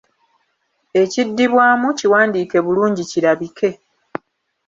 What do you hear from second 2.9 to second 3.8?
kirabike.